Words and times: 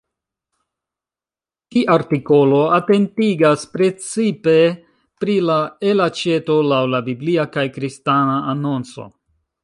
Ĉi 1.73 1.81
artikolo 1.95 2.61
atentigas 2.77 3.65
precipe 3.75 4.55
pri 5.23 5.35
la 5.49 5.57
elaĉeto 5.91 6.55
laŭ 6.71 6.81
la 6.95 7.03
biblia 7.11 7.45
kaj 7.57 7.67
kristana 7.77 8.39
anonco. 8.55 9.07